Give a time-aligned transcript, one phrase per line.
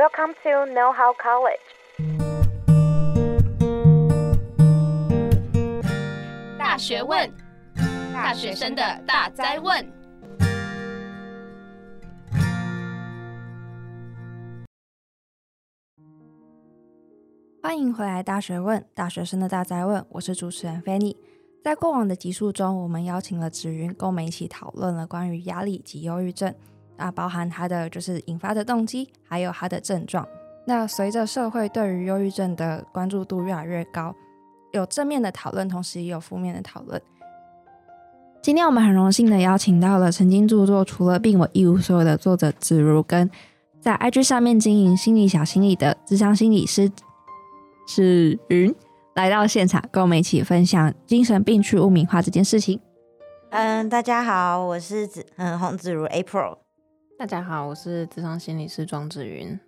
[0.00, 1.60] Welcome to Know How College。
[6.58, 7.30] 大学问，
[8.10, 9.86] 大学生的大哉问。
[17.62, 21.14] 欢迎回来，《大学问》大学生的大哉问，我是主持人 Fanny。
[21.62, 26.54] 在过往的集数中，我们邀请了紫云，跟我们一起讨论了关于压力及忧郁症。
[27.00, 30.26] 啊，包含它的就是引发的动机，还有它的症状。
[30.66, 34.14] 那随着社会对于忧郁症的关注度越来越高，
[34.72, 37.00] 有正面的讨论，同时也有负面的讨论。
[38.42, 43.28] 今天我们很荣幸的邀请到了曾经著作《除了病我一无所有》的作者子如，跟
[43.80, 46.90] 在 IG 上面经营心理小心理的智商心理师
[47.86, 48.74] 子云
[49.14, 52.78] 来到现场，跟我们一起分享精神病去污名化这件事情。
[53.50, 56.58] 嗯，大家好，我是子嗯洪子如 April。
[57.20, 59.60] 大家好，我是智商心理师庄志云。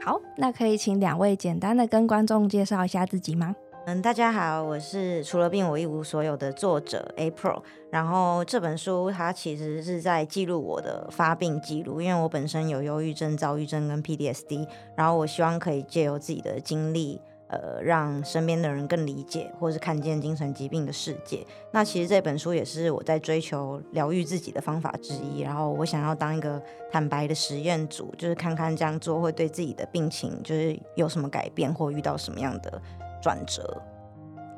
[0.00, 3.56] 好，那可以请两位简单的跟观众介绍一下自己吗？
[3.86, 7.60] 嗯，大家好，我是除了病我一无所有的作者 April。
[7.90, 17.20] 然后这本书它其实是在记录我的发病记录，因为我本身有忧郁症、躁郁症跟 PDSD 然后我希望可以借由自己的经历。
[17.54, 21.46] 呃，让身边的人更理解，或是看见精神疾病的世界。
[21.70, 25.40] 那其实这本书也是我在追求疗愈自己的方法之一。
[25.40, 32.82] 然后我想要当一个坦白的实验组，就是看看这样做会对自己的病情就是有什么改变，或遇到什么样的
[33.22, 33.80] 转折。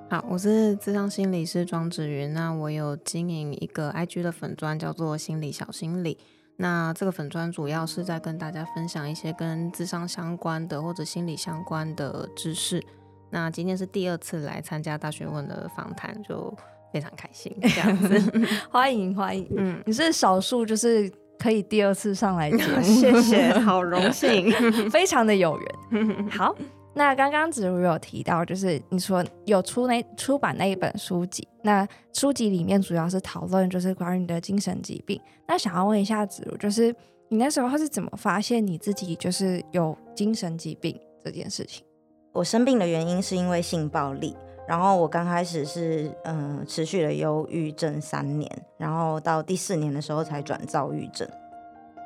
[0.09, 2.33] 好，我是智商心理师庄子云。
[2.33, 6.17] 那我有经营一个 IG 的粉砖，叫做心理小心理。
[6.57, 12.83] 那这个粉砖主要是在跟大家分享一些跟智商相关的或者心理相关的知识。
[13.31, 16.57] 那今天是第二次来参加大学问的访谈，就
[16.93, 18.49] 非常开心这样子。
[18.71, 24.51] 欢 迎欢迎，嗯，你是少数就是可以第二次上来讲， 谢谢， 好荣幸，
[24.91, 26.31] 非常的有缘。
[26.31, 26.55] 好。
[26.99, 35.21] 那刚刚子如有提到，就是你说有出那出版那一本书籍，那书籍里面主要是讨论就是关于你的精神疾病。
[35.47, 36.91] 那想要问一下子如，就是
[37.29, 41.85] 你那时候是怎么发现你自己就是有精神疾病这件事情？
[42.33, 44.35] 我生病的原因是因为性暴力，
[44.67, 51.29] 然后我刚开始是嗯、持续了忧郁症三年，然后到第四年的时候才转躁郁症。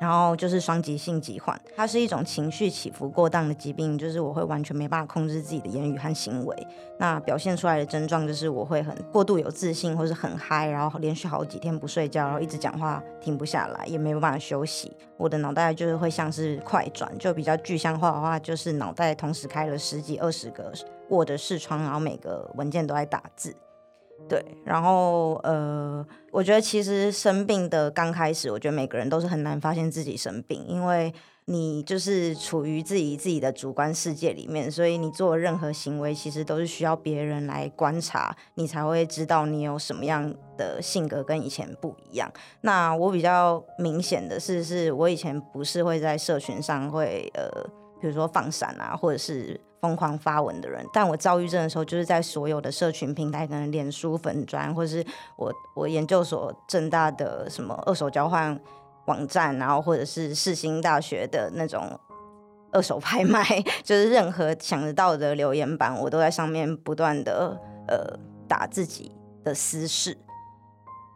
[0.01, 6.67] 然后就是双极性疾患，它是一种情绪起伏过当的疾病，就是我会完全没办法控制自己的言语和行为。
[6.97, 14.91] 那表现出来的症状就是我会很过度有自信，或是很嗨，然后连续好几天不睡觉，然后一直讲话停不下来，也没有办法休息。
[15.17, 20.73] 我的脑袋就是会像是快转，就比较具象化的话，就是脑袋同时开了十几二十个
[21.09, 23.55] Word 视窗，然后每个文件都在打字。
[24.29, 31.13] 对，然后呃，我觉得其实生病的刚开始，我觉得每个人都是很难发现自己生病，因为
[31.45, 42.31] 你就是处于自己自己的主观世界里面，所以你做任何行为，其实都是需要别人来观察，你才会知道你有什么样的性格跟以前不一样。
[42.61, 47.49] 那我比较明显的是，是我以前不是会在社群上会呃，
[47.99, 49.59] 比如说放闪啊，或者是。
[49.81, 55.03] 疯狂发文的人，但我躁郁症的时候，就是在所有的社群平台，可能脸书粉砖，或是
[55.35, 58.57] 我我研究所正大的什么二手交换
[59.05, 61.99] 网站，然后或者是世新大学的那种
[62.71, 63.43] 二手拍卖，
[63.83, 69.11] 就是任何想得到的留言板，我都在上面不断的呃打自己
[69.43, 70.15] 的私事。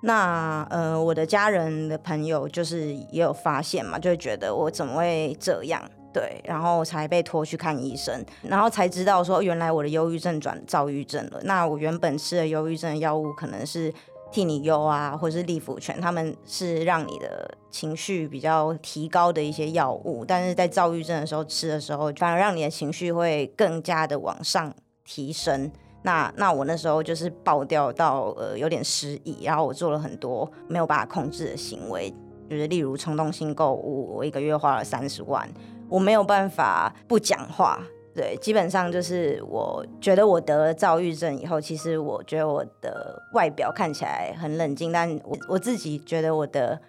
[0.01, 5.81] 那呃，我的家人的朋友就是也有发现嘛，就会觉得我怎么会这样。
[6.15, 11.41] 对，然后才被拖去看医生，然后才知道说，原来我的忧郁症转躁郁症了。
[11.43, 13.93] 那我原本吃的忧郁症的药物可能是
[14.31, 24.73] 替你忧啊，或是利福泉，他们是让你的情绪比较提高的一些药物，但是在躁郁症的时候吃的时候，反而让你的情绪会更加的往上
[25.03, 25.69] 提升。
[26.03, 32.09] 那那我那时候就是爆掉到呃有点失忆，然后我做了很多没有办法控制的行为，
[32.49, 35.45] 就是例如冲动性购物，我一个月花了三十万。
[35.89, 37.79] 我没有办法不讲话，
[38.13, 46.79] 对，基本上就是我觉得我得了躁郁症以后，其实我觉得我的外表看起来很冷静，但我我自己觉得我的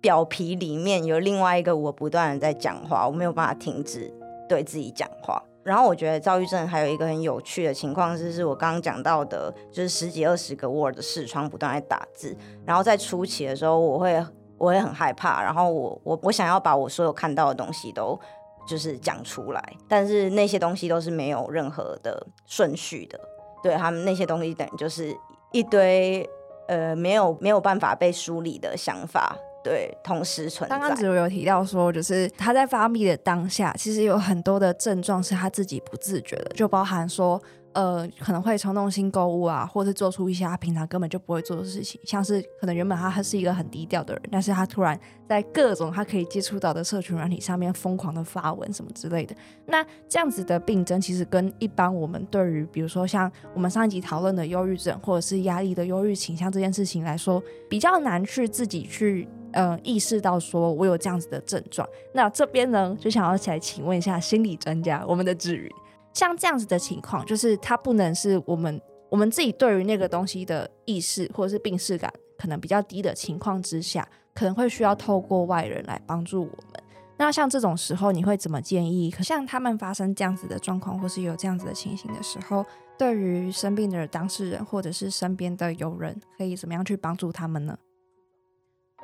[0.00, 4.12] 表皮里面有另外一个我不断的在讲话，我没有办法停止
[4.48, 5.42] 对自己讲话。
[5.64, 14.26] 然后我觉得躁郁症还有一个很有趣的情况，就是我刚刚讲到的，就是十几二十个 Word 的视窗不断在打字，然后在初期的时候，我会
[14.58, 18.18] 我会很害怕，然后我我我想要把我所有看到的东西都。
[18.66, 23.20] 就是讲出来，但是那些东西都是没有任何的顺序的，
[23.62, 25.14] 对，他们那些东西等于就是
[25.52, 26.28] 一堆
[26.68, 30.78] 呃没有没有办法被梳理的想法，对，同时存在。
[30.78, 37.40] 刚刚子如有提到说，就是他在发病的当下，其实有很多的症状是他自己不自觉的，就包含说。
[37.74, 44.98] 呃，可能会冲动性购物啊，或是做出一些他平常根本就不会做的事情，像是可能原本他他是一个很低调的人，但是他突然
[45.28, 49.34] 在各种他可以接触到的社群软体上面疯狂的发文什么之类的。
[49.66, 61.88] 那这样子的病症，其实跟一般我们对于比如说像我们上一集讨论的忧郁症或者是压力的忧郁倾向这件事情来说，比较难去自己去呃意识到说我有这样子的症状。
[62.12, 65.70] 那这边呢，就想要起来请问一下心理专家，我们的芷云。
[66.12, 68.80] 像这样子的情况，就是它不能是我们
[69.10, 76.82] 我们自己对于那个东西的意识或者是病视感可能比较低的情况之下，可能会需要透过外人来帮助我们。
[77.18, 79.10] 那像这种时候，你会怎么建议？
[79.20, 82.64] 像他们发生这样子的状况，或是有这样子的情形的时候，
[82.98, 87.78] 对于生病的当事人或者是身边的友人，可以怎么样去帮助他们呢？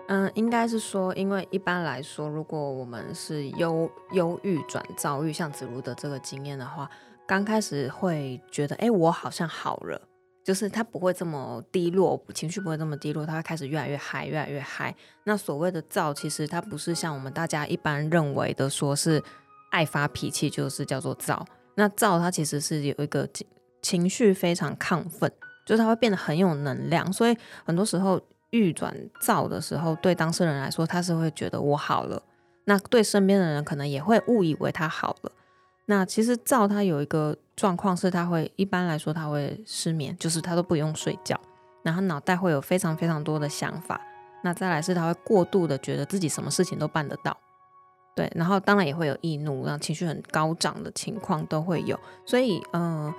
[0.08, 6.90] 嗯，应该是说，因为一般来说，如果我们是忧忧郁转躁郁，像子如的这个经验的话，
[7.26, 10.00] 刚开始会觉得，哎，我好像好了，
[10.42, 14.94] 就是他不会这么低落，情绪不会这么低落，他会开始越来越嗨，越来越嗨。
[15.24, 19.22] 那所谓的躁，其实它不是像我们大家一般认为的，说是
[19.72, 21.44] 爱发脾气就是叫做躁。
[21.74, 23.28] 那躁它其实是有一个
[23.82, 25.30] 情绪非常亢奋，
[25.66, 28.18] 就是它会变得很有能量，所以很多时候。
[28.50, 32.22] 郁转躁的时候，对当事人来说，他是会觉得我好了。
[32.64, 35.32] 那对身边的人可能也会误以为他好了。
[35.86, 41.40] 那其实躁他有一个状况是，他会一般来说他会失眠，就是他都不用睡觉，
[41.82, 44.00] 然后脑袋会有非常非常多的想法。
[44.42, 47.36] 那再来是他会过度的觉得自己什么事情都办得到，
[48.14, 51.98] 对，然后当然也会有易怒，让情绪很高涨的情况都会有。
[52.26, 53.12] 所以，嗯、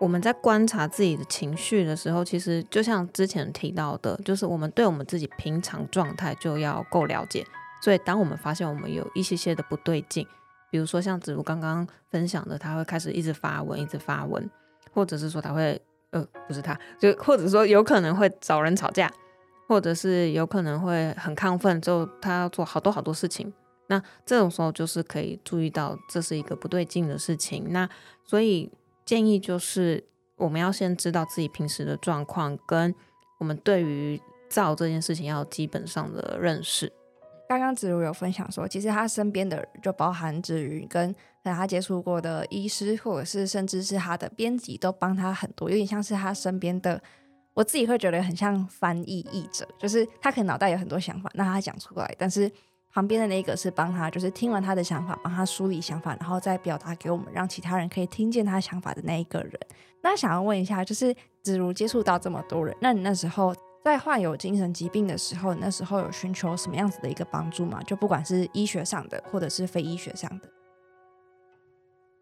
[0.00, 7.46] 我们在观察自己的情绪的时候，其实就像之前提到的，就是我们对我们自己平常状态就要够了解。
[7.82, 10.26] 所以，当我们发现我们有一些些的不对劲，
[10.70, 14.50] 比如说像子如刚刚分享的，他会开始一直发文，一直发文，
[14.94, 15.78] 或者是说他会，
[16.12, 19.12] 呃，不是他，就或者说有可能会找人吵架，
[19.68, 23.52] 或者是有可能会很亢奋，就他要做好多好多事情。
[23.88, 27.66] 那这种时候就是可以注意到这是一个不对劲的事情。
[27.68, 27.86] 那
[28.24, 28.70] 所以。
[29.10, 30.04] 建议就是，
[30.36, 32.94] 我们要先知道自己平时的状况，跟
[33.38, 36.92] 我们对于造这件事情要基本上的认识。
[37.48, 41.12] 刚刚子如有分享说，其实他身边的就包含子瑜跟
[41.42, 47.02] 跟他接触过的医师，或者是甚至是他的编辑，都帮他很多，有点像是他身边的。
[47.54, 52.48] 我自己会觉得很像翻译译者，就是他可能脑袋有很多想法，那他讲出来，但是。
[52.92, 59.52] 旁边的那个是帮他，就是听完他的想法，帮他梳理想法，然后再表达给我们，让其他人可以听见他想法的那一个人。
[60.02, 63.54] 那想要问一下，就是子如接触到这么多人，那你那时候
[63.84, 67.80] 在患有精神疾病的时候，那时候有寻求什么样子的一个帮助吗？
[67.86, 70.48] 就不管是医学上的，或者是非医学上的。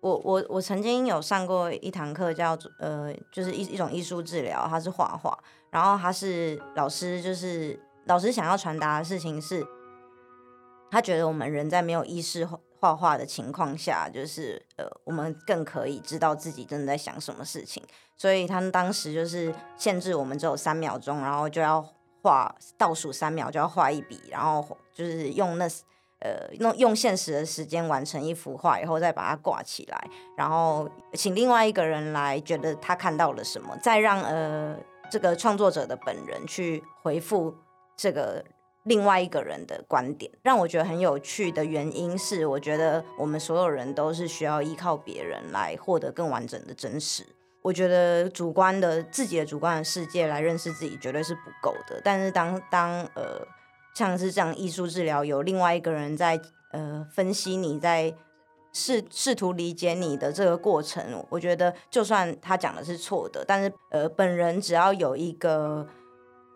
[0.00, 5.37] 我我我曾经有上过一堂课，叫做呃，就是一一种艺术治疗，它是画画，
[5.71, 9.67] 然后他是老师，就是老师想要传达的事情是。
[10.90, 12.49] 他觉得我们人在没有意识
[12.81, 17.82] 画画的情况下，就是呃，我们更可以知道自己真的在想什么事情。
[18.17, 21.85] 所以他们当时就是限制我们只有三秒钟，然后就要
[22.23, 25.67] 画倒数三秒就要画一笔，然后就是用那
[26.20, 34.76] 呃用用现实的时间完成一幅画以后再把它挂起来，然后请另外一个人来觉得他看到了什么，再让呃
[35.11, 37.54] 这个创作者的本人去回复
[37.97, 38.45] 这个。
[38.88, 47.23] 另外一个人的观点，让我觉得很有趣的原因是，我觉得我们所有人都是需要依靠别人来获得更完整的真实。
[47.61, 52.00] 我觉得主观的自己的主观的世界来认识自己绝对是不够的。
[52.02, 53.47] 但是当当呃
[53.95, 56.40] 像是这样艺术治疗，有另外一个人在
[56.73, 58.14] 呃分析你在
[58.73, 65.87] 试试图理解你的这个过程，我觉得就算他讲的是错的，但是呃本人只要有一个。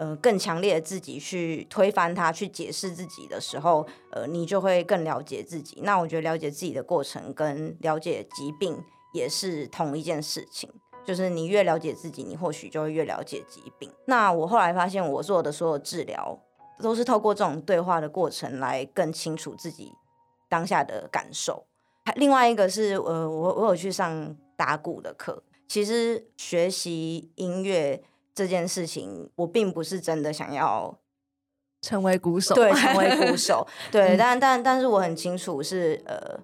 [0.02, 5.80] 呃，更强烈的自己去推翻它，去解释自己的时候，呃，你就会更了解自己。
[5.82, 8.82] 那我觉得了解自己的过程跟了解疾病
[9.14, 10.68] 也是同一件事情，
[11.04, 13.88] 就是你越了解自己，你或许就会越了解疾病。
[14.06, 16.36] 那我后来发现，我做的所有治疗
[16.80, 19.92] 都是透过这种对话的过程来更清楚自己
[20.48, 21.64] 当下的感受。
[22.06, 28.02] 还另外一个是，呃，我我有去上打鼓的课，其实学习音乐。
[28.34, 30.98] 这件事情，我并不是真的想要
[31.80, 36.40] 成为鼓手，对，成为鼓手， 对，但但但是我很清楚是，呃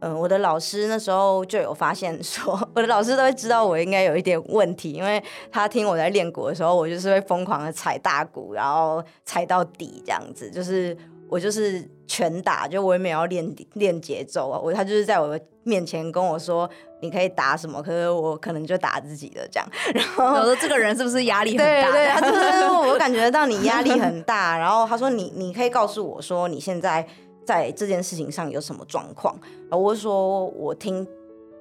[0.00, 10.94] 嗯，我的老师那时候就有发现说， 我的老师都会知道我应该有一点问题，因为他听我在练鼓的时候，我就是会疯狂的踩大鼓，然后踩到底这样子，就是
[11.28, 16.68] 我就是拳打，就我也没有要练练节奏啊，我他就是在我面前跟我说，
[17.04, 21.64] 你可以打什么，可是我可能就打自己的这样， 然后我说这个人是不是压力很大？
[21.64, 27.06] 对对，他就 是我感觉到你压力很大，然后他说你你可以告诉我说你现在。
[27.46, 29.38] 在这件事情上有什么状况？
[29.68, 31.06] 然后我说我听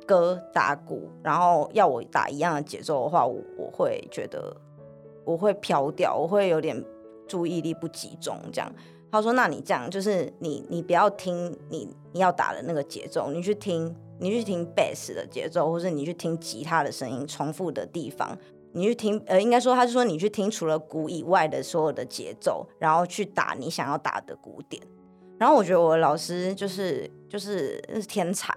[0.06, 4.56] 歌打鼓，然后要我打一样的节奏的话，我我会觉得
[5.26, 6.82] 我会飘掉，我会有点
[7.28, 8.40] 注意力不集中。
[8.54, 8.74] 这样，
[9.12, 13.94] 他说：“那你这样就是你你不要听你你要打的那个节奏，你去听
[14.24, 18.38] 你去听贝斯的节奏，或是你去听吉他的声音重复的地方，
[18.72, 24.82] 你去听呃，应该说他是说你去听除了鼓以外的所有的节奏，然后去打你想要打的鼓点。”
[25.38, 28.56] 然后我觉得我的老师就是就是是天才，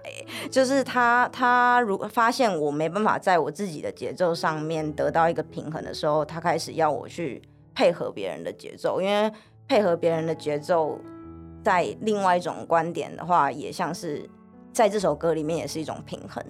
[0.49, 7.41] 就是他他如果发现我没办法在我自己的节奏上面得到一个平衡的时候，他开始要我去
[7.75, 9.29] 配合别人的节奏，因为
[9.67, 10.97] 配合别人的节奏，
[11.61, 14.29] 在另外一种观点的话，也像是
[14.77, 16.43] 在这首歌里面也是一种平衡，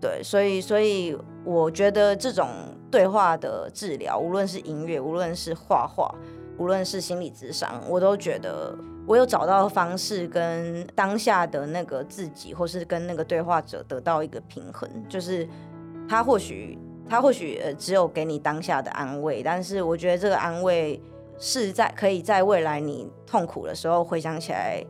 [0.00, 1.14] 对，所以所以
[1.44, 2.48] 我觉得这种
[2.90, 6.14] 对话的治疗，无论是音乐，无论是画画，
[6.56, 8.74] 无论是心理咨商，我都觉得。
[9.06, 15.46] 我有找到方式跟当下的那个自己，或是跟那个对话者得到一个平衡，就是
[16.08, 20.98] 他或许他或许呃只有给你当下的安慰，但是我觉得这个安慰
[21.38, 24.82] 是在可以在未来你痛苦的时候回想起来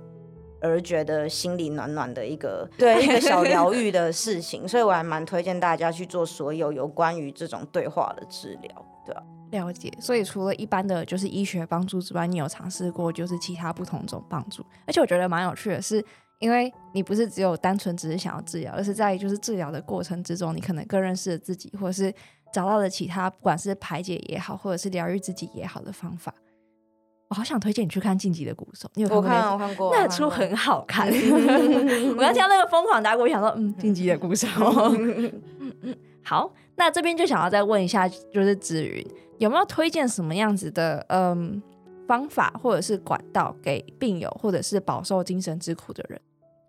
[0.65, 9.23] 而觉得心里暖暖的一个 对一个小疗愈的事情，所以我还蛮推荐大家去做所有有关于这种对话的治疗，对吧？
[9.51, 14.65] 了解，所以除了一般的就是医学帮助之外，你有尝试过就是其他不同种帮助？
[14.87, 16.03] 而且我觉得蛮有趣的是，
[16.39, 22.13] 因为你不是只有单纯只是想要治疗，而是在就是治疗的过程之中，你可能更认识了自己，或者是
[22.53, 26.35] 找到了其他不管是排解也好，或者是疗愈自己也好的方法。
[27.35, 29.27] 我好想推荐你去看《晋级的鼓手》，你有看过？
[29.27, 31.09] 我看，我看过，那出很好 看。
[31.09, 34.47] 我刚听到那个疯狂打鼓，我想说，嗯，《晋级的鼓手》
[35.59, 39.05] 嗯嗯，好，那这边就想要再问一下，就是紫云。
[39.39, 41.61] 有没有推荐什么样子的嗯
[42.07, 46.21] 方法或者是管道给病友或者是饱受精神之苦的人？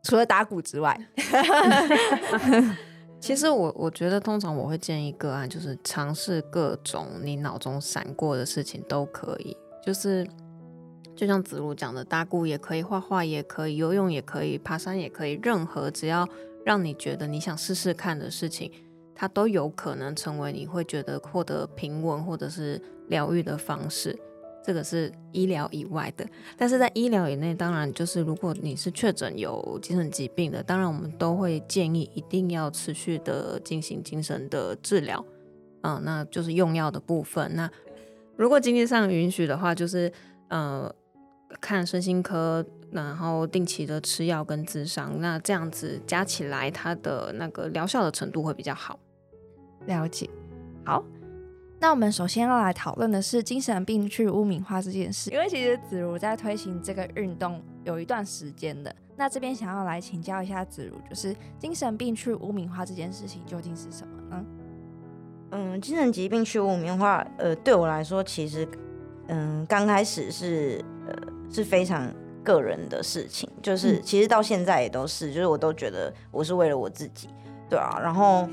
[0.01, 0.99] 除了打鼓之外，
[3.21, 10.27] 其实我我觉得通常我会建议个案就是尝试各种你脑中闪过的事情都可以，就是
[11.15, 16.27] 就像子路讲的，打鼓也可以，画画也可以，游泳也可以，爬山也可以，任何只要
[16.65, 18.71] 让你觉得你想试试看的事情。
[19.17, 24.13] 它都有可能成为你会觉得获得平稳或者是疗愈的方式，
[24.61, 26.27] 这个是医疗以外的。
[26.57, 35.25] 但是在医疗以内，当然就是如果你是确诊有精神疾病的，当然我们都会建议一定要持续的进行精神的治疗，
[35.83, 37.55] 嗯，那就是用药的部分。
[37.55, 37.71] 那
[38.35, 40.11] 如果经济上允许的话，就是
[40.49, 40.93] 呃
[41.61, 48.99] 看身心科，然后定期的吃药跟咨商，那这样子加起来，它的那个疗效的程度会比较好。
[49.85, 50.29] 了解，
[50.83, 51.03] 好，
[51.79, 58.93] 那我们首先要来讨论的是精神病去污名化这件事，因为其实子如在推行这个运动有一段时间的。
[59.17, 64.45] 那这边想要来请教一下子如，就是精神病去污名化这件事情究竟是什么呢？
[65.51, 68.67] 嗯，精神疾病去污名化，呃，对我来说，其实，
[69.27, 70.94] 嗯，刚开始是呃
[71.51, 77.29] 是非常个人的事情，就是其实到现在也都是，就是我都觉得我是为了我自己，
[77.69, 78.47] 对啊，然后。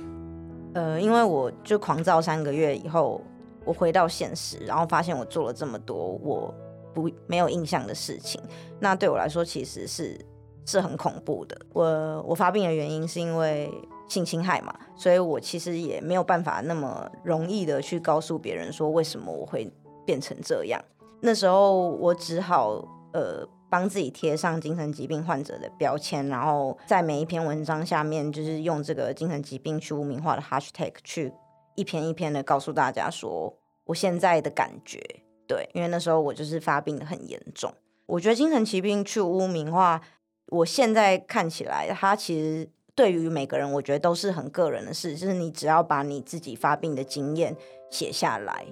[0.75, 3.21] 呃，因为我就狂躁三个月以后，
[3.63, 6.55] 我回到现实，然后发现我做了这么多我
[6.95, 8.41] 不没有印象的事情，
[8.81, 10.19] 那对我来说其实是
[10.65, 11.55] 是很恐怖的。
[11.75, 13.71] 我我发病的原因是因为
[14.09, 19.71] 性侵害嘛，所以我其实也没有办法那么容易的去告诉别人说为什么我会
[20.07, 20.83] 变成这样。
[21.23, 23.49] 那时候我只好呃。
[23.73, 31.33] 帮自己贴上精神疾病患者的标签，然后在每一篇文章下面，就是用这个精神疾病去污名化的 hashtag 去
[31.75, 35.01] 一篇一篇的告诉大家说我现在的感觉。
[35.49, 37.73] 对，因为那时候我就是发病的很严重。
[38.05, 40.03] 我觉得精神疾病去污名化，
[40.49, 45.17] 我现在看起来，它其实对于每个人，我觉得都是很个人的事。
[45.17, 47.57] 就是你只要把你自己发病的经验
[47.91, 48.67] 写下来，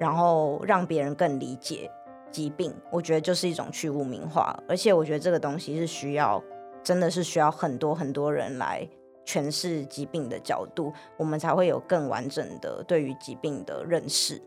[0.00, 1.90] 然后让别人更理解。
[2.36, 6.42] 疾病，我觉得就是一种去污名化，而且我觉得这个东西是需要，
[6.84, 8.86] 真的是需要很多很多人来
[9.24, 14.38] 诠释疾病的角度，我们才会有更完整的对于疾病的认识。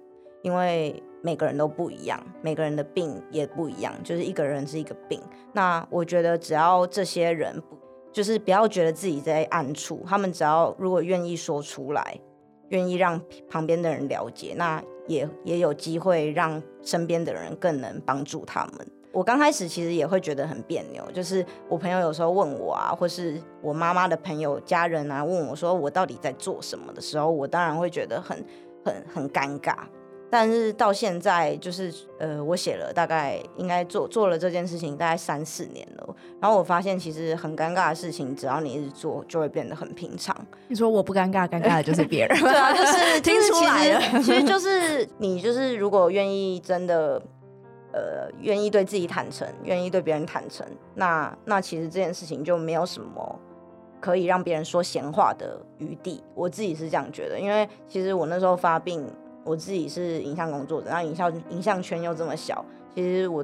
[0.43, 5.19] 因为每个人都不一样，每个人的病也不一样，就是一个人是一个病。
[5.51, 7.75] 那我觉得只要这些人不，
[8.13, 12.19] 就是不要觉得自己在暗处，他们只要如果愿意说出来，
[12.67, 13.19] 愿意让
[13.50, 18.87] 旁边的人了解，那也也有机会让身边的人更能帮助他们。
[19.11, 28.45] 我刚开始其实也会觉得很别扭，就是我朋友有时候问我啊，或是我妈妈的朋友、家人啊问我说我到底在做什么的时候，我当然会觉得很
[28.85, 29.75] 很很尴尬。
[30.29, 40.36] 但是到现在，就是呃，我写了大概应该做做了这件事情大概三四年了，然后我发现其实很尴尬的事情，只要你一直做，就会变得很平常。
[40.67, 42.38] 你说我不尴尬，尴尬的就是别人。
[42.41, 44.21] 对啊， 就是听出来了。
[44.21, 47.21] 其实就是你就是如果愿意真的。
[47.91, 53.39] 呃，愿意对自己坦诚，愿意对别人坦诚，那那其实这件事情就没有什么
[54.00, 56.24] 可以让别人说闲话的余地。
[56.36, 59.03] 我自己是这样觉得，因为其实我那时候发病，
[59.43, 63.43] 我自己是影像工作者，然后影像影像圈又这么小，其实我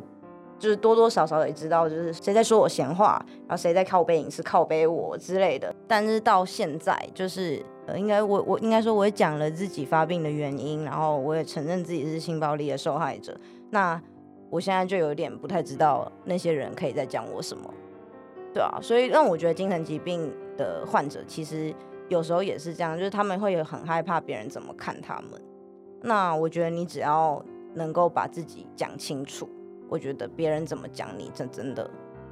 [0.57, 5.73] 就是多多少少也知道，就是谁在说我闲话，然后谁在靠背影视靠背我之类的。
[5.87, 13.35] 但是到现在，就是呃，应该我我应该说，我也讲了自己发病的原因，然后我也承认自己是性暴力的受害者。
[13.71, 14.01] 那
[14.49, 17.73] 我现在就有点不太知道那些人可以在讲我什么，
[18.53, 21.73] 对啊，所以让我觉得精神疾病的患者其实
[22.07, 25.41] 有时候也是这样，就是他们会很害怕别人怎么看他们。
[26.05, 27.43] 那我觉得你只要
[27.73, 29.49] 能够把自己讲清楚，
[29.89, 31.89] 我觉得别人怎么讲你，这真的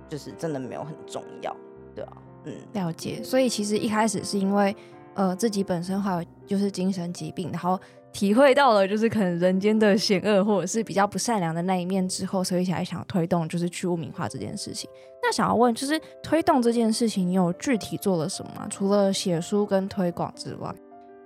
[0.08, 1.56] 就是真的没有很重要，
[1.96, 2.14] 对啊，
[2.46, 3.22] 嗯，了解。
[3.24, 4.76] 所以其实一开始是因为
[5.16, 7.80] 呃自己本身还有就是精神疾病，然后。
[8.14, 14.88] 体会到了，就是可能人间的险恶，或者是比较不善良的那一面之后，所以才想推动就是去污名化这件事情。
[15.24, 18.68] 那想要问，就是推动这件事情，你有具体做了什么？
[18.70, 20.72] 除了写书跟推广之外，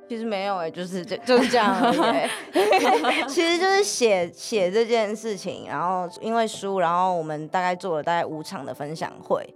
[0.07, 2.29] 其实没有哎、就是就就是这样而已、欸。
[3.27, 9.47] 其实就是写写这件事情，然后因为书，然后我们大概做了大概五场的分享会，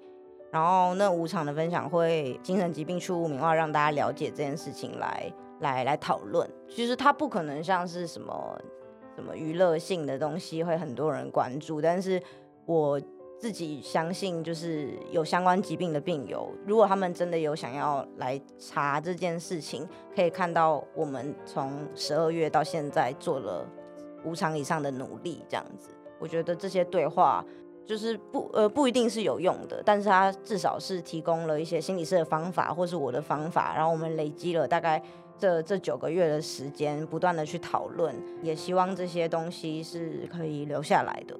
[0.51, 5.31] 然后那五场的分享会，精神疾病出污名化，让大家了解这件事情来。
[5.61, 8.59] 来来讨论，其实它不可能像是什么
[9.15, 12.19] 什么娱乐性的东西会很多人关注，但是
[12.65, 12.99] 我
[13.41, 23.67] 自己相信，就是有相关疾病的病友，如果他们真的有想要来查这件事情，可以看到我们从十二月到现在做了
[24.23, 27.43] 五场以上的努力，这样子，我觉得这些对话
[27.83, 35.01] 就是不呃不一定是有用的，但是它至少是提供了一些心理师的方法，或是我的方法，然后我们累积了大概。
[35.39, 41.35] 这这九个月的时间，不断的去讨论，也希望这些东西是可以留下来的。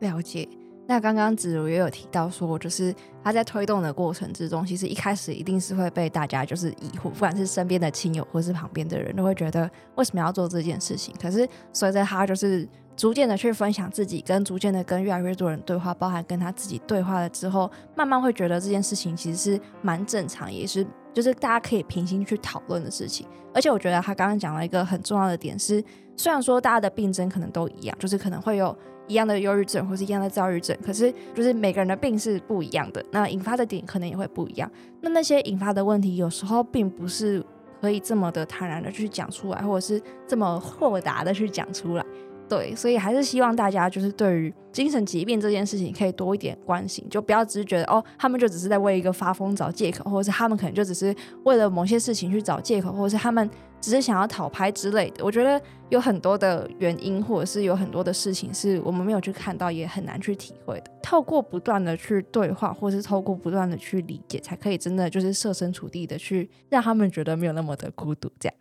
[0.00, 0.46] 了解。
[0.90, 11.14] 那刚刚子如也有提到说，就是他在推动的过程之中，其实一开始一定是会被大家就是疑惑，不管是身边的亲友或是旁边的人都会觉得为什么要做这件事情。
[11.20, 12.66] 可是随着他就是
[12.98, 20.86] 逐渐的去分享自己，跟逐渐的跟越来越多人对话，包含跟他自己对话了之后，慢慢会觉得这件事情其实是蛮正常，也是。
[21.14, 25.82] 就是大家可以平心去讨论的事情，而且我觉得他刚刚讲了一个很重要的点是，
[26.16, 28.76] 虽然说大家的病症可能都一样，就是可能会有
[29.08, 34.70] 一样的忧郁症或是一样的躁郁症，可是就是每个人的病是不一样的，那引发的点可能也会不一样。
[35.00, 37.44] 那那些引发的问题有时候并不是
[37.80, 42.04] 可以这么的坦然的去讲出来，或者是这么豁达的去讲出来。
[42.48, 53.48] 对，所以还是希望大家就是对于精神疾病这件事情可以多一点关心，就不要只是觉得哦，他们就只是在为一个发疯找借口，或者是他们可能就只是为了某些事情去找借口，或者是他们
[53.80, 55.24] 只是想要讨拍之类的。
[55.24, 60.90] 我觉得有很多的原因，或者是有很多的事情是我们没有去看到，也很难去体会的。
[61.02, 68.54] 透过不断的去对话，或是透过不断的去理解，才可以真的就是设身处地的去让他们觉得没有那么的孤独，这样。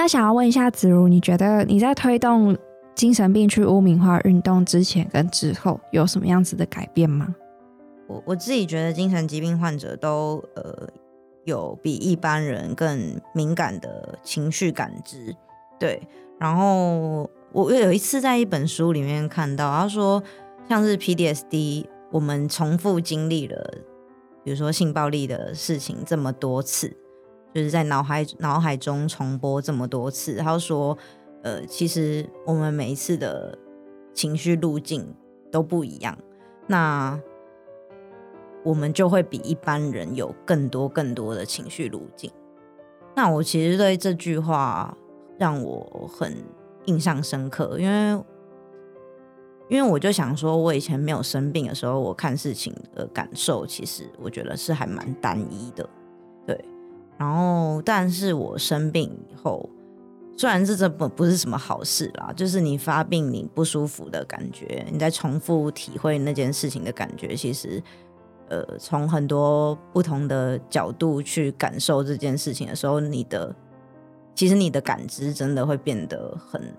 [0.00, 2.56] 那想要问一下子如，你觉得你在推动
[2.94, 7.34] 精神病去污名化运动之前跟之后有什么样子的改变吗？
[8.06, 10.88] 我我自己觉得精神疾病患者都呃
[11.44, 15.36] 有比一般人更敏感的情绪感知，
[15.78, 16.00] 对。
[16.38, 20.22] 然后我有一次在一本书里面看到，他说
[20.66, 23.74] 像是 PTSD，我们重复经历了，
[24.42, 26.96] 比如说性暴力的事情这么多次。
[27.52, 30.96] 就是在脑海脑海中重播这么多次，他说，
[31.42, 33.58] 呃，其实我们每一次的
[34.14, 35.14] 情绪路径
[35.50, 36.16] 都不一样，
[36.66, 37.20] 那
[38.62, 42.30] 我们就会比一般人有更多更多的情绪路径。
[43.16, 44.96] 那我其实对这句话
[45.38, 46.32] 让我很
[46.84, 48.24] 印象深刻，因为
[49.68, 55.88] 因为我就想说，我以前没有生病的时候，我看事情的感受，其实我觉得是还蛮单一的，
[56.46, 56.64] 对。
[57.20, 59.68] 然后，但是我生病以后，
[60.38, 67.82] 虽然这这不不是什么好事啦，就是你发病你不舒服的感觉，你在重复体会那件事情的感觉，其实，
[68.48, 73.54] 呃，从很多不同的角度去感受这件事情的时候，你的
[74.34, 76.74] 其实你的感知真的会变得很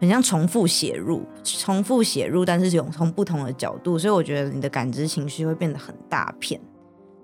[0.00, 6.60] 很像重复写入，重复写入，但是用从不同的角度，所以我觉得你的感知情绪会变得很大片。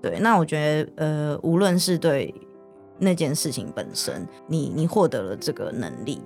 [0.01, 2.33] 对，那我觉得呃，无论是对
[3.01, 6.21] 那件事情本身，你你获得了这个能力，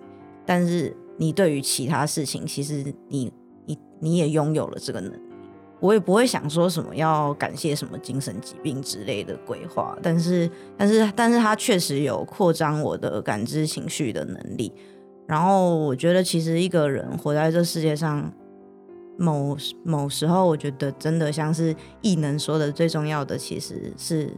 [0.45, 3.33] 但是你对于其他事情，其实你
[3.65, 5.21] 你你也拥有了这个能力。
[5.81, 14.73] 我也不会想说什么要感谢什么精神疾病之类的规划，但是，但是，但是他确实有扩张我的感知情绪的能力。
[15.27, 18.33] 然后，我觉得其实一个人活在这世界上，
[19.19, 24.31] 某某时候，我觉得真的像是艺能说的，最重要的其实是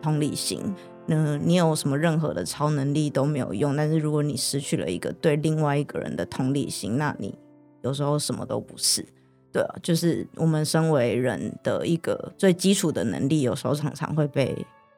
[0.00, 0.62] 同理心。
[1.08, 7.34] 嗯你有什么任何的超能力都没有用，但是如果你失去了一个对另外一个人的同理心，那你
[7.82, 9.04] 有时候什么都不是。
[9.50, 14.54] 对啊，就是我们身为人的一个最基础的能力，有时候常常会被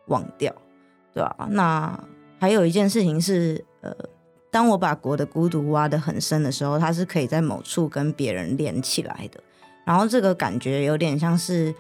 [0.09, 0.53] 忘掉，
[1.15, 1.99] 对啊，那
[2.41, 3.95] 还有一件事情是，呃，
[4.51, 9.41] 当我把国的孤独挖得很深的时候，它是可以在某处跟别人连起来的。
[9.87, 11.73] 然后这个感觉有点像是，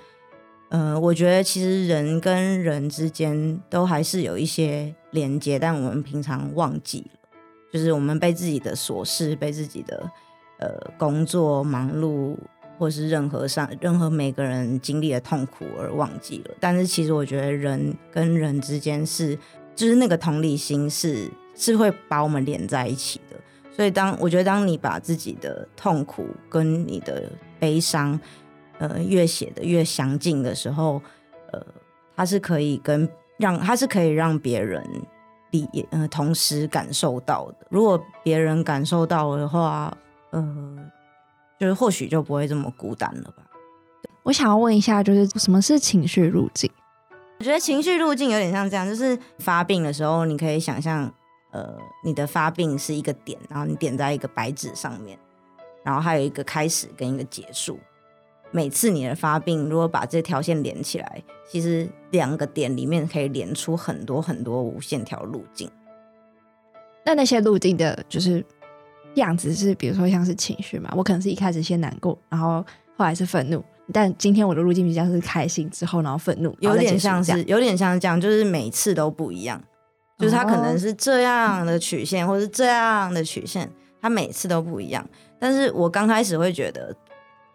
[0.70, 7.28] 呃，我觉得其实人跟人之间都还是有一些连接，但我们平常忘记了，
[7.72, 10.10] 就是我们被自己的琐事、被自己的
[10.58, 12.36] 呃工作忙碌。
[12.78, 19.38] 或是任何上任何每个人经历的痛苦而忘记了，但是其实我觉得人跟人之间是，
[19.76, 23.36] 就是那个同理心是是会把我们连在一起的。
[23.70, 28.18] 所以当我觉得当你把自己的痛苦跟你的悲伤，
[28.80, 31.00] 呃，越写的越详尽的时候，
[31.52, 31.64] 呃，
[32.16, 34.84] 它是可以跟让它是可以让别人
[35.52, 37.66] 理呃同时感受到的。
[37.70, 39.96] 如果别人感受到的话，
[40.30, 40.90] 呃。
[41.60, 43.42] 就是或许就不会这么孤单了吧。
[44.22, 46.70] 我想要问一下，就是什么是情绪路径？
[47.38, 51.12] 我觉得情绪路径有点像这样，就是发病的时候，你可以想象，
[51.50, 55.18] 呃，你的发病是一个点，然后你点在一个白纸上面，
[55.84, 57.78] 然后还有一个开始跟一个结束。
[58.50, 65.70] 每次你的发病，如果把这条线连起来，其实两个点里面可以连出很多很多无限条路径。
[67.04, 68.44] 那那些路径的，就是。
[69.14, 72.64] 样子是，比如说像是情绪嘛，我可能是一开始先难过，然后
[72.96, 73.60] 后来是愤怒，
[73.92, 79.60] 但今天我的路径比较是开心之后，然后愤怒，有点像是有点像这样，就是每次都不一样，
[80.16, 83.68] 就是它可能是这样的曲线，哦、或是这样的曲线，
[84.00, 85.04] 它每次都不一样。
[85.40, 86.94] 但是我刚开始会觉得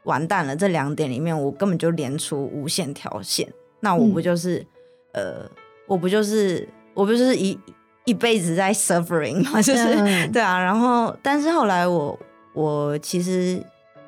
[0.06, 3.48] 完蛋了，这两点里面我根本就连出无限条线，
[3.82, 4.65] 那我不就是、
[5.12, 5.52] 嗯、呃，
[5.86, 7.60] 我不就是我不就是一。
[8.08, 12.20] 一辈子在 suffering 嘛， 就是、嗯、对啊，然后但是后来我
[12.54, 13.60] 我其实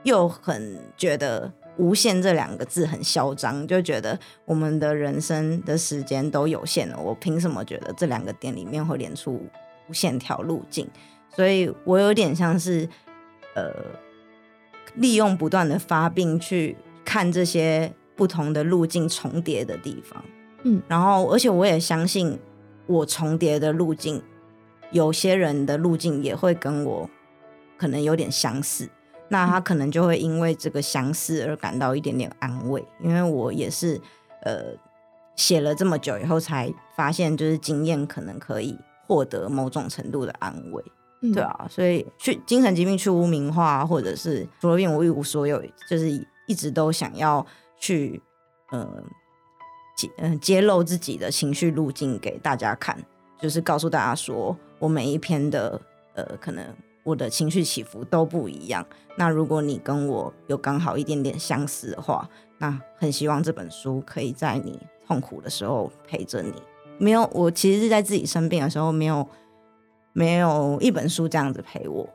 [0.04, 9.34] 又很觉得“无限”这两个字很嚣张，就觉得我们的人生的时间都有限了，我凭什么觉得这两个点里面会连出
[9.90, 10.88] 无限条路径？
[11.36, 12.88] 所以我有点像是
[13.56, 13.74] 呃，
[14.98, 20.24] 利用不断的发病去看这些不同的路径重叠的地方，
[20.64, 22.38] 嗯，然后而且我也相信。
[22.90, 24.24] 我重叠的路径，
[24.92, 27.10] 有些人的路径也会跟我
[27.78, 28.88] 可能有点相似，
[29.28, 32.82] 那他可能就会因为这个相似而感到一点点安慰。
[33.04, 34.00] 因为我也是，
[34.44, 34.68] 呃，
[35.36, 40.82] 写了这么久以后才发现，就是经验可能可以获得某种程度的安慰，
[41.34, 46.10] 对啊，所以去精神疾病去污名化，或者是说遍我一无所有，就是
[46.48, 47.46] 一直都想要
[47.80, 48.22] 去，
[48.72, 49.04] 呃。
[50.18, 52.96] 嗯，揭露自己的情绪路径给大家看，
[53.42, 55.82] 就是告诉大家说，我每一篇的
[56.14, 56.64] 呃，可能
[57.04, 58.86] 我的情绪起伏都不一样。
[59.16, 66.54] 那如果你跟我有刚好一点点相似的话，那很希望这本书可以在你痛苦的时候陪着你。
[67.00, 69.28] 没有，我其实是在自己生病的时候，没有
[70.18, 72.10] 没有一本书这样子陪我。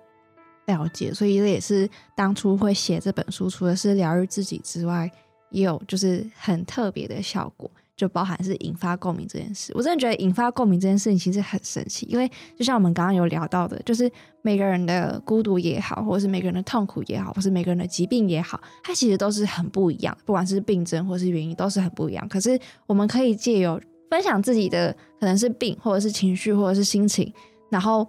[0.67, 5.11] 了解，所以这也是当初会写这本书，除了是疗愈自己之外。
[5.53, 9.71] 也有就是很特别的效果，就包含是引发共鸣这件事。
[9.77, 14.11] 我真的觉得引发共鸣这件事情其实很神奇，因为就像我们刚刚有聊到的，就是
[14.41, 22.27] 每个人的孤独也好，或者是每个人的痛苦也好，或是每个人的疾病也好，它其实都是很不一样，不管是病症或是原因都是很不一样。
[22.31, 27.31] 可是我们可以借由分享自己的可能是病，或者是情绪，或者是心情，
[27.73, 28.07] 然后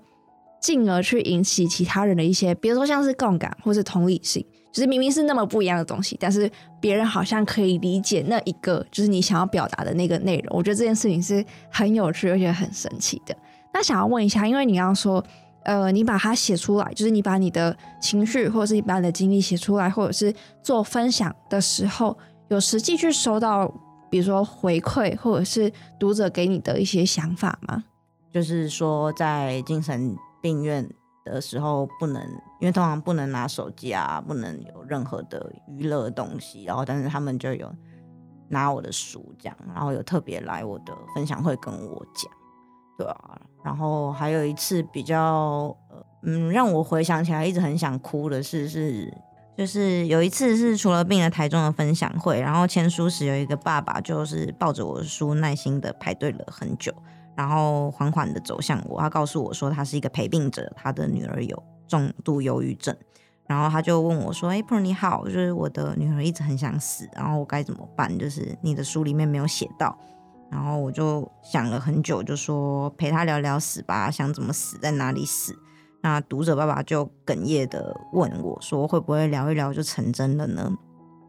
[0.61, 4.45] 进而去引起其他人的一些，比如说像是共感或是同理心。
[4.73, 6.49] 就是明明是那么不一样的东西，但是
[6.81, 10.57] 别人好像可以理解那一个，就是你想要表达的那个内容。
[10.57, 13.37] 我觉得这件事情是很有趣而且很神奇的。
[13.71, 15.23] 那想要问一下，因为你要说，
[15.63, 23.71] 呃，你把它写出来，就是你把你的情绪或者是你把你的经历写出来，或者是做分享的时候，有实际去收到，
[24.09, 27.83] 比如说回馈或者是读者给你的一些想法吗？
[28.33, 30.89] 就是说在精神病院
[31.23, 32.21] 的时候不能，
[32.59, 37.71] 因为通常不能拿手机啊，不能有任何的娱乐东西，然后但是他们就有
[38.49, 42.31] 拿我的书这样，然后有特别来我的分享会跟我讲，
[42.97, 45.75] 对啊，然后还有一次比较
[46.23, 49.13] 嗯让我回想起来一直很想哭的事是，
[49.55, 56.91] 就是有一次是除了病了台中的分享会，然后签书时有一个爸爸就是抱着我的书耐心的排队了很久。
[57.35, 62.95] 然后缓缓的走向我，他告诉我说他是一个陪病者，他的女儿有重度忧郁症。
[63.45, 68.17] 然后他就问我说：“哎朋友你好，就是我的女儿一直很想死，然后我该怎么办？
[68.17, 69.97] 就是你的书里面没有写到。”
[70.49, 75.53] 然后我就想了很久，就说陪他聊聊死吧，想怎么死，在哪里死。
[76.01, 80.71] 那读者爸爸就哽咽的问我说：“会不会聊一聊就成真了呢？”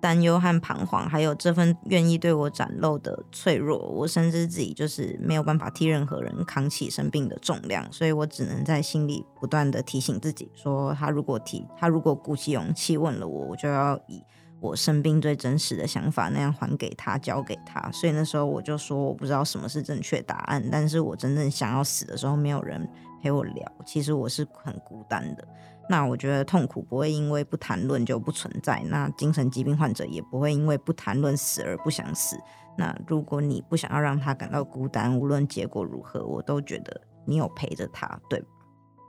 [0.04, 14.22] 担忧和彷徨，还有这份愿意对我展露的脆弱，我深知自己就是没有办法替任何人扛起生病的重量，所以我只能在心里不断地提醒自己，说他如果提，他如果鼓起勇气问了我，我就要以
[14.60, 17.90] 我生病最真实的想法那样还给他，交给他。
[17.90, 22.86] 所以那时候我就说，我不知道什么是正确答案，但是我真正想要死的时候，没有人
[23.22, 25.48] 陪我聊，其实我是很孤单的。
[25.88, 32.38] 那我觉得痛苦不会因为不谈论就不存在，那精神疾病患者也不会因为不谈论死而不想死。
[32.76, 38.46] 那如果你不想要让他感到孤单，无论结果如何，我都觉得你有陪着他，对吧？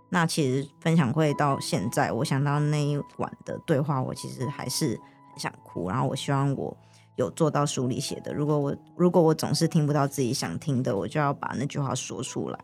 [0.09, 4.99] 那其实分享会到现在，我想到那一晚的对话，我其实还是
[5.31, 5.89] 很想哭。
[5.89, 6.77] 然后我希望我
[7.15, 12.59] 有做到书里写的，如果我如果我总是听不到自己想听的，我就要把那句话说出来。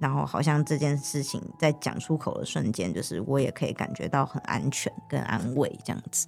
[0.00, 6.26] 然后好像这件事情在讲出口的瞬间，就是我也可以感觉到很安全跟安慰这样子。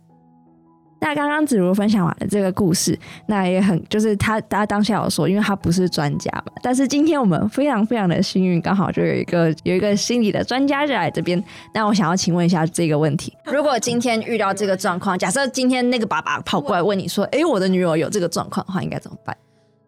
[1.00, 11.42] 那刚刚子如分享完了这个故事，那也很就是他他当下有说，因为他不是专家嘛，但是今天我们非常非常的幸运，刚好就有一个有一个心理的专家就来这边。
[11.74, 19.36] 那我想要请问一下这个问题： 如果今天遇到这个状况，假设今天那个爸爸跑过来问你说：“哎，我的女儿有这个状况的话，应该怎么办？”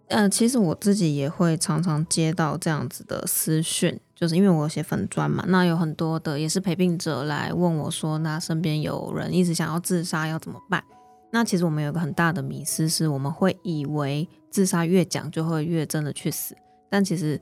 [0.09, 10.85] 嗯、其实我自己也会常常接到这样子的私讯，就是因为我写粉专嘛，那有很多的也是陪病者来问我说，那身边有人一直想要自杀，要怎么办？
[11.33, 16.57] 那其实我们有个很大的迷思，是我们会以为自杀越讲就会越真的去死，
[16.89, 17.41] 但其实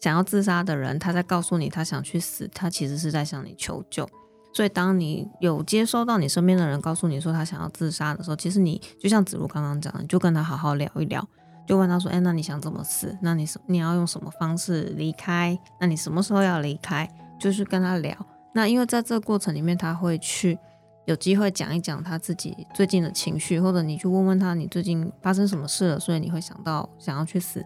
[0.00, 4.08] 想要自杀的人，他在告诉你他想去死，他其实是在向你求救。
[4.52, 11.28] 所以当你有接收到你身边的人告诉你说他想要自杀的时候，其实你就像子如刚刚讲的，你就跟他好好聊一聊。
[11.66, 13.16] 就问他说：“哎，那你想怎么死？
[13.22, 15.58] 那你你要用什么方式离开？
[15.80, 17.08] 那你什么时候要离开？
[17.38, 18.14] 就是跟他聊。
[18.52, 20.58] 那因为在这个过程里面，他会去
[21.06, 27.64] 有机会讲一讲他自己最近的情绪，或者你去问问他你最近发生什么事了，所以你会想到想要去死。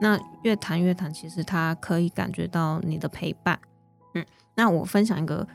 [0.00, 3.58] 那越谈越谈，其实他可以感觉到你的陪伴。
[4.14, 5.46] 嗯，那我分享一个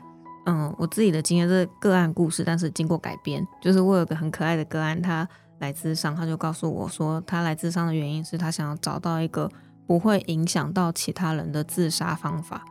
[0.46, 5.28] 嗯我自己的经验，是个案故事，但是经过改编，就是我有个很可爱的个案，他。
[5.64, 9.50] 来自商，他就告诉我说，他来自商的原因是他想要找到一个
[9.86, 12.62] 不会影响到其他人的自杀方法，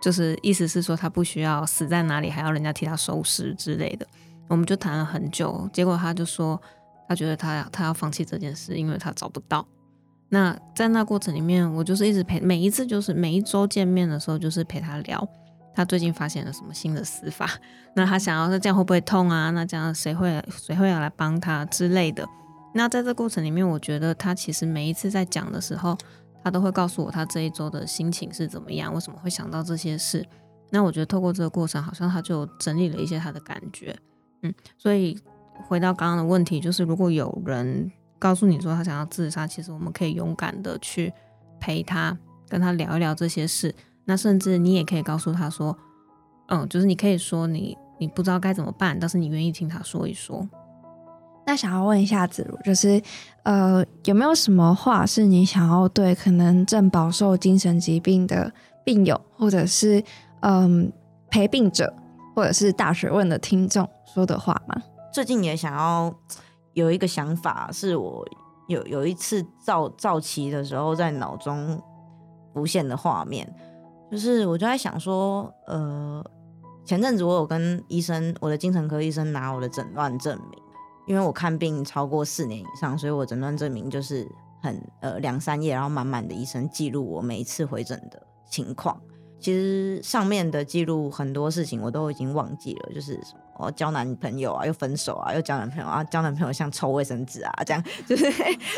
[0.00, 4.06] 就是意思是说他不需要死在哪里，还要人家替他收尸之类的。
[4.48, 6.58] 我们就谈了很久，结果他就说
[7.06, 9.66] 他觉得他他要放弃这件事，因为他找不到。
[10.30, 15.28] 那在那过程里面，我就是一直陪，每一次就是每一周见面的时候，就是陪他聊。
[15.74, 17.48] 他最近发现了什么新的死法？
[17.94, 19.50] 那他想要，那这样会不会痛啊？
[19.50, 22.26] 那这样谁会谁会要来帮他之类的？
[22.74, 25.96] 那在这过程里面，我觉得他其实每一次在讲的时候，
[26.42, 30.26] 他都会告诉我他这一周的心情是怎么样，为什么会想到这些事。
[30.70, 33.94] 那我觉得透过这个过程，好像他就整理了一些他的感觉。
[34.40, 35.18] 嗯，所以
[35.68, 41.12] 回到刚刚的问题，就是如果有人告诉你说他想要自杀，其实我们可以勇敢的去
[41.60, 42.16] 陪他，
[42.48, 43.74] 跟他聊一聊这些事。
[44.04, 45.76] 那甚至你也可以告诉他说，
[46.48, 50.48] 嗯，就是你可以说你你不知道该怎么办，但是你愿意听他说一说。
[51.44, 53.02] 那想要问一下子如，就是
[53.42, 58.52] 呃，有没有什么话是你想要对可能正饱受精神疾病的
[58.84, 60.02] 病友，或者是
[60.40, 60.92] 嗯、呃、
[61.28, 61.92] 陪病者，
[62.36, 64.80] 或者是大学问的听众说的话吗？
[65.12, 66.14] 最近也想要
[66.74, 68.24] 有一个想法，是我
[68.68, 71.82] 有有一次造造棋的时候，在脑中
[72.54, 73.52] 浮现的画面。
[74.12, 76.22] 就是我就在想说，呃，
[76.84, 80.62] 前阵子我有跟医生，我的精神科医生拿我的诊断证明，
[81.06, 84.30] 因为我看病超过四年以上，所以我诊断证明就是
[84.62, 89.00] 很呃两三页，然后满满的医生记录我每一次回诊的情况。
[89.40, 98.30] 其实上面的记录很多事情我都已经忘记了，就是什么我交男朋友啊，又分手啊，又交男朋友啊，交男朋友像抽卫生纸啊，这样就是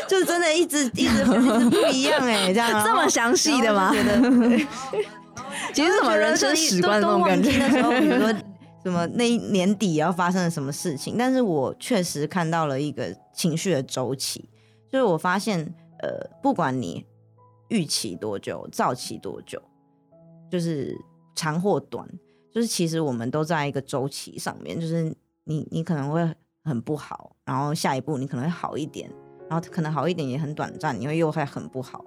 [0.07, 1.23] 就是真的一直一直
[1.69, 3.91] 不一样哎、欸，这样 这么详细的吗？
[5.73, 8.33] 其实什么人生史观那种感觉的时候，比如说
[8.83, 14.49] 什么那一年底要发生了什么事情，但是我确实看到了一个情绪的周期，
[14.91, 15.59] 就是我发现
[15.99, 17.05] 呃，不管你。
[17.69, 19.59] 预期多久，造期多久，
[20.51, 20.95] 就是
[21.33, 22.07] 长或短，
[22.53, 25.11] 就是其实我们都在一个周期上面，就是
[25.45, 26.31] 你你可能会
[26.63, 29.09] 很不好，然后下一步你可能会好一点，
[29.49, 32.05] 然后可能好一点也很短暂，你会又会很不好，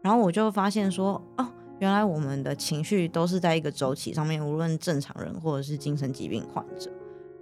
[0.00, 1.48] 然后我就发现说，哦，
[1.80, 6.90] 原来我们的情绪都是在一个周期上面，无论正常人或者是精神疾病患者，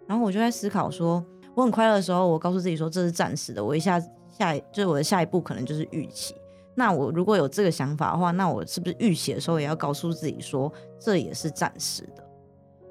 [0.06, 1.22] 然后我就在思考说，
[1.54, 6.34] 我很快乐的时候，我告诉自己说这是暂时的，我一下下就是我的下一步可能就是预期。
[6.76, 12.24] 那我如果有这个想法的话，那我是不是预期的时候也要告诉自己说，这也是暂时的？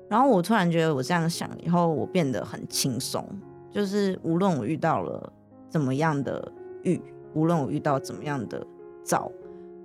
[0.10, 3.26] 然后我突然觉得我这样想以后，我变得很轻松，
[3.72, 5.32] 就是无论我遇到了
[5.70, 6.52] 怎么样的
[6.84, 7.02] 遇，
[7.34, 8.62] 无论我遇到怎么样的
[9.06, 9.32] 早，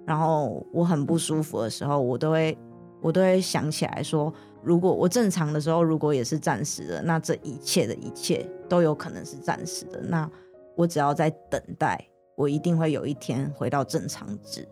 [0.06, 2.56] 然后我很不舒服的时候，我都会
[3.00, 10.00] 我都会想起来说，如果我正常的时候，如果也是暂时的，那这一切的一切都有可能是暂时的。
[10.02, 10.30] 那
[10.76, 12.08] 我只要在等待。
[12.34, 14.66] 我一定会有一天回到正常值，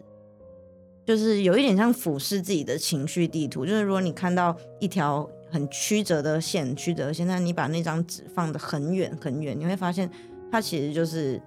[1.05, 3.67] 就是有一点像俯视自己的情绪地图。
[3.67, 10.11] 就是如果你看到一条很曲折的线，曲折的线，但你把那张纸放得很远很远，你会发现
[10.51, 11.41] 它其实就是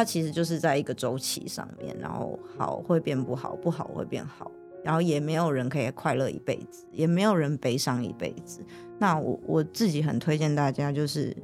[0.00, 4.50] 它其实就是在一个周期上面，然后好会变不好，不好会变好，
[4.82, 8.64] 然后也没有人可以快乐一辈子，也没有人悲伤一辈子。
[8.98, 11.36] 那我我自己很推荐大家就是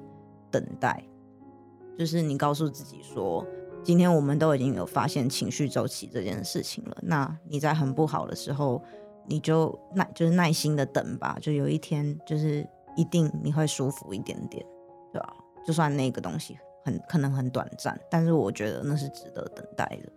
[0.51, 1.05] 等待，
[1.99, 3.47] 就是你告诉自己说。
[3.85, 6.97] 今天我们都已经有发现情绪周期这件事情了。
[7.03, 8.83] 那你在很不好的时候，
[9.27, 11.37] 你就耐就是耐心的等吧。
[11.43, 12.67] 就有一天，就是
[12.97, 14.65] 一定你会舒服一点点，
[15.13, 15.37] 对吧？
[15.67, 20.09] 就算那个东西很可能很短暂，但是我觉得那是值得等待的。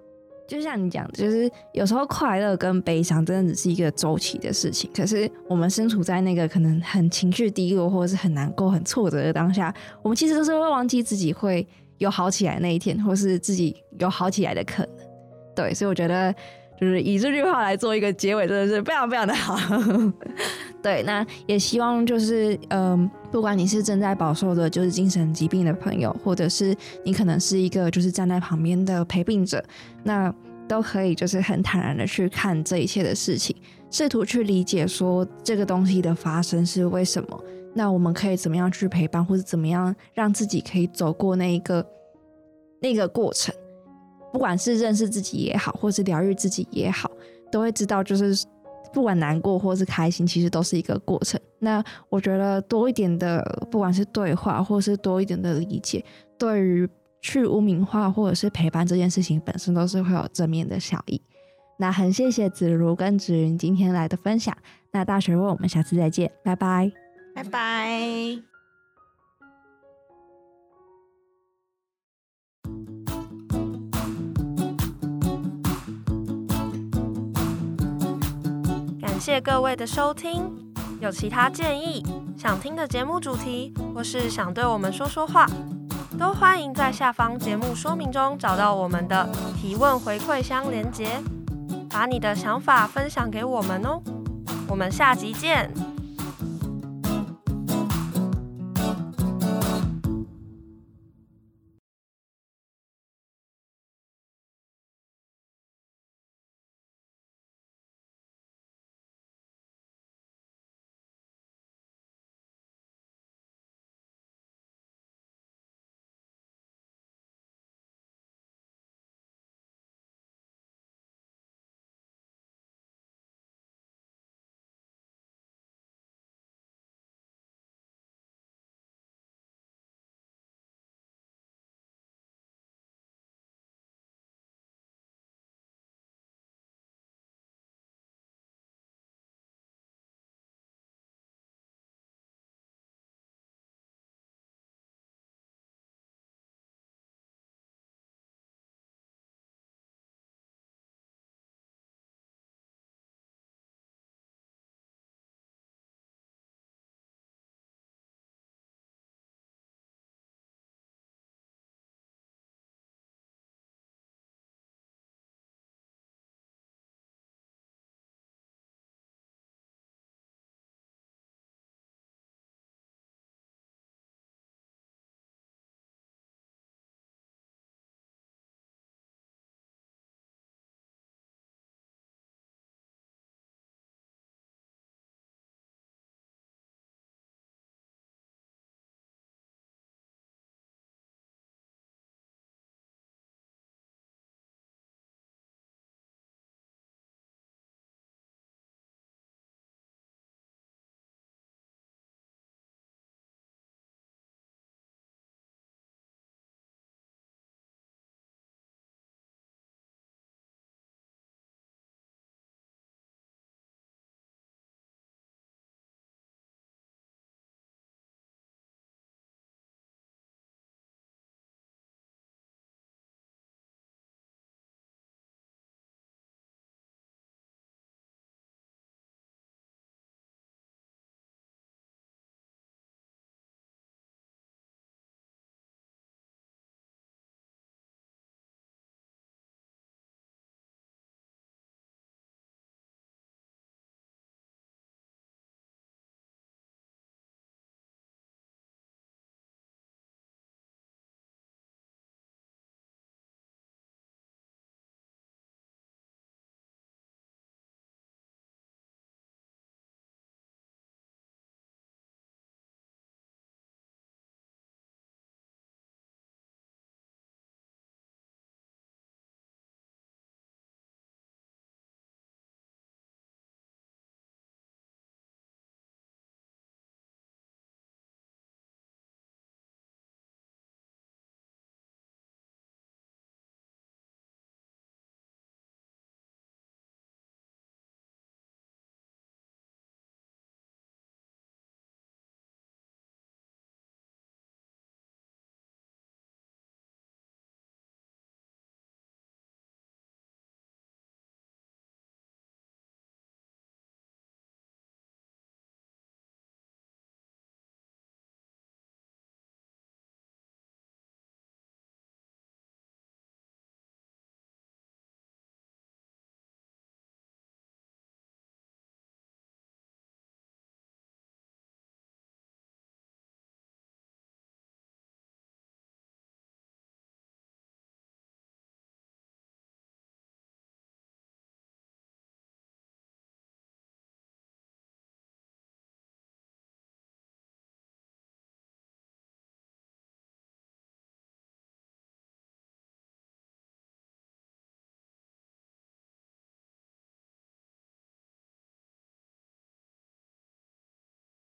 [0.48, 4.90] 就像你讲，就是有时候快乐跟悲伤真的只是一个周期的事情。
[4.94, 11.68] 可是我们身处在那个可能很情绪低落，或者是很难过、很挫折的当下，我们其实都是会忘记自己会。
[12.00, 15.06] 有好起来那一天，或是自己有好起来的可能，
[15.54, 16.34] 对，所以我觉得
[16.80, 19.58] 就是以这句话来做一个结尾，真的是非常非常的好。
[20.82, 29.62] 对，那也希望就是，嗯，不管你是正在饱受的就是精神疾病的朋友，或者是你可能是一个就是站在旁边的陪病者，
[30.04, 30.34] 那
[30.70, 33.54] 都可以就是很坦然的去看这一切的事情，
[33.92, 37.44] 试图去理解说这个东西的发生是为什么。
[37.74, 41.86] 那我们可以怎么样去陪伴，或者怎么样让自己可以走过那一个
[42.80, 43.54] 那个过程？
[44.32, 47.10] 不管是认识自己也好，或是疗愈自己也好，
[47.52, 48.46] 都会知道，就是
[48.94, 51.40] 不管难过或是开心，其实都是一个过程。
[51.60, 56.04] 那我觉得多一点的，不管是对话，或是多一点的理解，
[56.38, 56.88] 对于
[57.22, 61.22] 去污名化或者是陪伴这件事情本身，都是会有正面的效益。
[61.78, 64.56] 那很谢谢子如跟子云今天来的分享。
[64.92, 66.92] 那大学问，我们下次再见，拜拜。
[67.36, 68.49] 拜拜。
[79.20, 80.50] 谢谢各位的收听，
[81.02, 82.02] 有其他建议、
[82.38, 85.46] 想听的节目主题，或是想对我们说说话，
[86.18, 89.30] 都欢迎在下方节目说明中找到我们的
[89.60, 91.22] 提问回馈箱连接，
[91.90, 94.02] 把你的想法分享给我们哦。
[94.70, 95.70] 我们下集见。